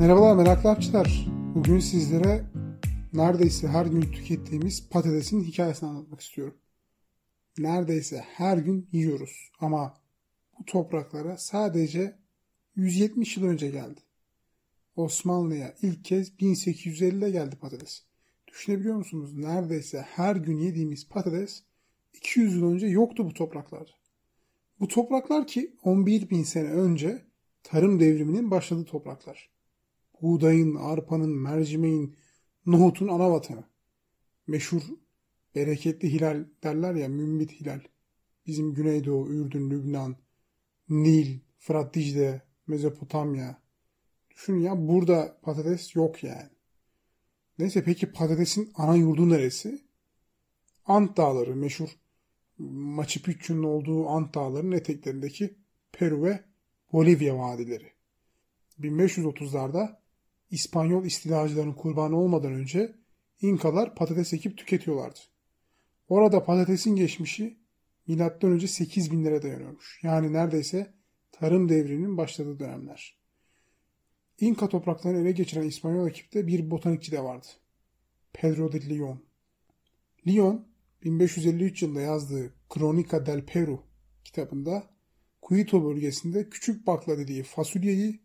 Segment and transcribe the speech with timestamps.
[0.00, 1.26] Merhabalar meraklı hapçılar.
[1.54, 2.44] Bugün sizlere
[3.12, 6.58] neredeyse her gün tükettiğimiz patatesin hikayesini anlatmak istiyorum.
[7.58, 9.94] Neredeyse her gün yiyoruz ama
[10.58, 12.18] bu topraklara sadece
[12.76, 14.00] 170 yıl önce geldi.
[14.96, 18.02] Osmanlı'ya ilk kez 1850'de geldi patates.
[18.48, 19.36] Düşünebiliyor musunuz?
[19.36, 21.62] Neredeyse her gün yediğimiz patates
[22.14, 23.92] 200 yıl önce yoktu bu topraklarda.
[24.80, 27.22] Bu topraklar ki 11 bin sene önce
[27.62, 29.57] tarım devriminin başladığı topraklar.
[30.22, 32.16] Buğdayın, arpanın, mercimeğin,
[32.66, 33.64] nohutun ana vatanı.
[34.46, 34.82] Meşhur
[35.54, 37.80] bereketli hilal derler ya mümbit hilal.
[38.46, 40.16] Bizim Güneydoğu, Ürdün, Lübnan,
[40.88, 43.62] Nil, Fırat Dicle, Mezopotamya.
[44.30, 46.50] Düşünün ya burada patates yok yani.
[47.58, 49.82] Neyse peki patatesin ana yurdu neresi?
[50.86, 51.88] Ant Dağları meşhur
[52.58, 55.54] Machu Picchu'nun olduğu Ant Dağları'nın eteklerindeki
[55.92, 56.44] Peru ve
[56.92, 57.92] Bolivya vadileri.
[58.80, 59.96] 1530'larda
[60.50, 62.94] İspanyol istilacıların kurbanı olmadan önce
[63.42, 65.18] İnkalar patates ekip tüketiyorlardı.
[66.08, 67.58] Orada patatesin geçmişi
[68.06, 70.00] milattan önce 8000'lere dayanıyormuş.
[70.02, 70.94] Yani neredeyse
[71.32, 73.18] tarım devrinin başladığı dönemler.
[74.40, 77.46] İnka topraklarını ele geçiren İspanyol ekipte bir botanikçi de vardı.
[78.32, 79.22] Pedro de Leon.
[80.26, 80.66] Leon
[81.04, 83.82] 1553 yılında yazdığı Cronica del Peru
[84.24, 84.90] kitabında
[85.42, 88.20] Quito bölgesinde küçük bakla dediği fasulyeyi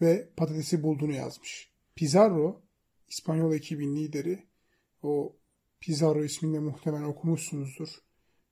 [0.00, 1.70] ve patatesi bulduğunu yazmış.
[1.94, 2.62] Pizarro,
[3.08, 4.46] İspanyol ekibin lideri,
[5.02, 5.36] o
[5.80, 7.88] Pizarro isminde muhtemelen okumuşsunuzdur.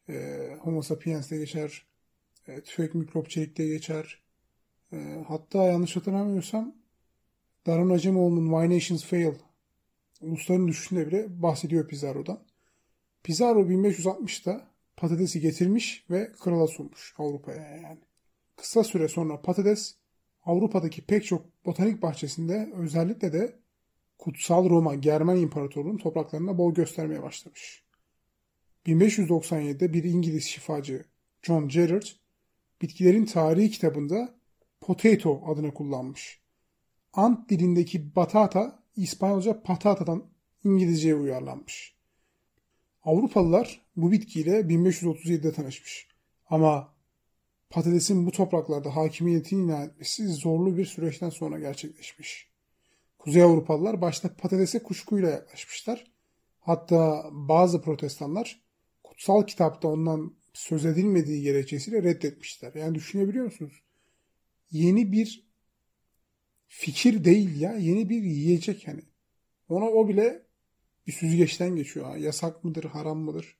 [0.08, 1.86] E, Homo sapiens'te geçer,
[2.48, 4.22] e, tüfek mikrop çelikte geçer.
[4.92, 6.74] E, hatta yanlış hatırlamıyorsam
[7.66, 9.34] Darun Acemoğlu'nun Why Nations Fail
[10.20, 12.42] Ulusların Düşüşü'nde bile bahsediyor Pizarro'dan.
[13.22, 18.00] Pizarro 1560'da patatesi getirmiş ve krala sunmuş Avrupa'ya yani.
[18.56, 19.94] Kısa süre sonra patates
[20.46, 23.58] Avrupa'daki pek çok botanik bahçesinde özellikle de
[24.18, 27.84] Kutsal Roma Germen İmparatorluğu'nun topraklarında bol göstermeye başlamış.
[28.86, 31.04] 1597'de bir İngiliz şifacı
[31.42, 32.06] John Gerard
[32.82, 34.34] bitkilerin tarihi kitabında
[34.80, 36.40] potato adını kullanmış.
[37.12, 40.24] Ant dilindeki batata İspanyolca patatadan
[40.64, 41.96] İngilizceye uyarlanmış.
[43.04, 46.08] Avrupalılar bu bitkiyle 1537'de tanışmış.
[46.50, 46.95] Ama
[47.76, 52.48] patatesin bu topraklarda hakimiyetini ilan etmesi zorlu bir süreçten sonra gerçekleşmiş.
[53.18, 56.12] Kuzey Avrupalılar başta patatese kuşkuyla yaklaşmışlar.
[56.60, 58.62] Hatta bazı protestanlar
[59.04, 62.74] kutsal kitapta ondan söz edilmediği gerekçesiyle reddetmişler.
[62.74, 63.82] Yani düşünebiliyor musunuz?
[64.70, 65.48] Yeni bir
[66.68, 69.02] fikir değil ya, yeni bir yiyecek yani.
[69.68, 70.42] Ona o bile
[71.06, 72.16] bir süzgeçten geçiyor.
[72.16, 73.56] Yasak mıdır, haram mıdır?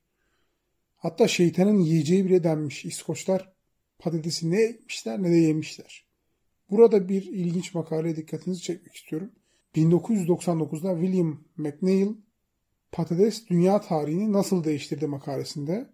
[0.97, 2.85] Hatta şeytanın yiyeceği bile denmiş.
[2.85, 3.56] İskoçlar
[3.99, 6.07] patatesi ne ekmişler ne de yemişler.
[6.71, 9.31] Burada bir ilginç makaleye dikkatinizi çekmek istiyorum.
[9.75, 12.09] 1999'da William McNeil
[12.93, 15.91] patates dünya tarihini nasıl değiştirdi makalesinde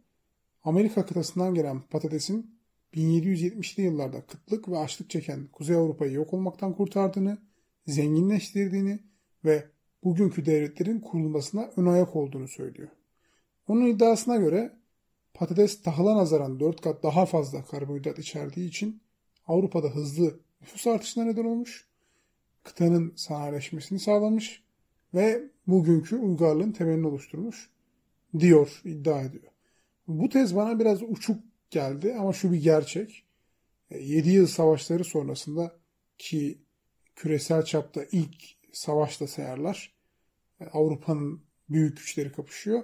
[0.65, 2.59] Amerika kıtasından gelen patatesin
[2.95, 7.39] 1770'li yıllarda kıtlık ve açlık çeken Kuzey Avrupa'yı yok olmaktan kurtardığını,
[7.87, 8.99] zenginleştirdiğini
[9.45, 9.65] ve
[10.05, 12.89] bugünkü devletlerin kurulmasına ön ayak olduğunu söylüyor.
[13.69, 14.73] Onun iddiasına göre
[15.35, 19.03] patates tahıla nazaran 4 kat daha fazla karbonhidrat içerdiği için
[19.47, 21.89] Avrupa'da hızlı nüfus artışına neden olmuş,
[22.63, 24.63] kıtanın sanayileşmesini sağlamış
[25.15, 27.71] ve bugünkü uygarlığın temelini oluşturmuş
[28.39, 29.53] diyor, iddia ediyor.
[30.09, 31.41] Bu tez bana biraz uçuk
[31.71, 33.25] geldi ama şu bir gerçek.
[33.91, 35.77] 7 e, yıl savaşları sonrasında
[36.19, 36.59] ki
[37.17, 38.37] küresel çapta ilk
[38.73, 39.93] savaşta sayarlar.
[40.61, 42.83] E, Avrupa'nın büyük güçleri kapışıyor.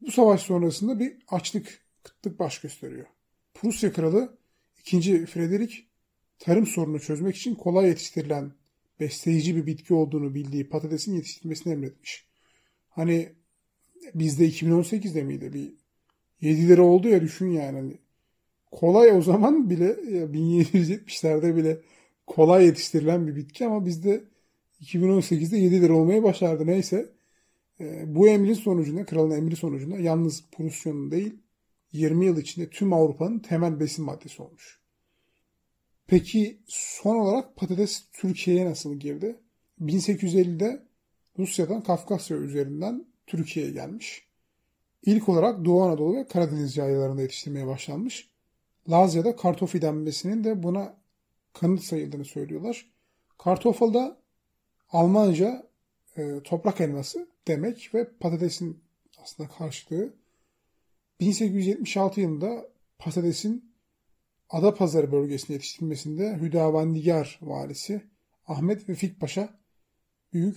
[0.00, 3.06] Bu savaş sonrasında bir açlık, kıtlık baş gösteriyor.
[3.54, 4.36] Prusya kralı
[4.78, 5.26] 2.
[5.26, 5.76] Frederick
[6.38, 8.52] tarım sorunu çözmek için kolay yetiştirilen
[9.00, 12.26] besleyici bir bitki olduğunu bildiği patatesin yetiştirilmesini emretmiş.
[12.88, 13.32] Hani
[14.14, 15.72] bizde 2018'de miydi bir
[16.40, 17.78] 7 lira oldu ya düşün yani.
[17.78, 17.98] Hani
[18.70, 21.80] kolay o zaman bile 1770'lerde bile
[22.26, 24.24] kolay yetiştirilen bir bitki ama bizde
[24.82, 26.66] 2018'de 7 lira olmaya başardı.
[26.66, 27.08] Neyse
[28.06, 31.38] bu emrin sonucunda, kralın emri sonucunda yalnız Prusya'nın değil
[31.92, 34.80] 20 yıl içinde tüm Avrupa'nın temel besin maddesi olmuş.
[36.06, 39.40] Peki son olarak patates Türkiye'ye nasıl girdi?
[39.80, 40.86] 1850'de
[41.38, 44.28] Rusya'dan Kafkasya üzerinden Türkiye'ye gelmiş.
[45.02, 48.30] İlk olarak Doğu Anadolu ve Karadeniz yaylalarında yetiştirmeye başlanmış.
[48.88, 50.96] Lazya'da kartofi denmesinin de buna
[51.52, 52.90] kanıt sayıldığını söylüyorlar.
[53.38, 54.20] Kartofel da
[54.88, 55.69] Almanca
[56.20, 58.84] e, toprak elması demek ve patatesin
[59.22, 60.14] aslında karşılığı.
[61.20, 62.66] 1876 yılında
[62.98, 63.70] patatesin
[64.50, 68.02] Adapazarı bölgesinde yetiştirilmesinde Hüdavendigar valisi
[68.46, 69.58] Ahmet Vefik Paşa
[70.32, 70.56] büyük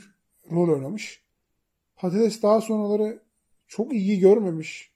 [0.51, 1.24] rol oynamış.
[1.95, 3.19] Patates daha sonraları
[3.68, 4.94] çok iyi görmemiş.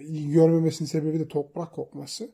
[0.00, 2.30] İyi görmemesinin sebebi de toprak kokması.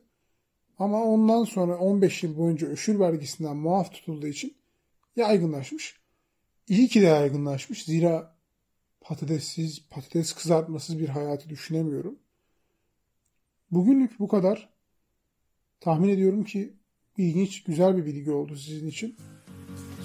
[0.77, 4.57] Ama ondan sonra 15 yıl boyunca öşür vergisinden muaf tutulduğu için
[5.15, 5.99] yaygınlaşmış.
[6.69, 7.83] İyi ki de yaygınlaşmış.
[7.83, 8.35] Zira
[9.01, 12.19] patatessiz, patates kızartmasız bir hayatı düşünemiyorum.
[13.71, 14.69] Bugünlük bu kadar.
[15.79, 16.73] Tahmin ediyorum ki
[17.17, 19.17] ilginç, güzel bir bilgi oldu sizin için.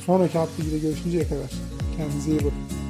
[0.06, 1.50] Sonraki hafta ile görüşünceye kadar.
[1.96, 2.83] Kendinize iyi bakın.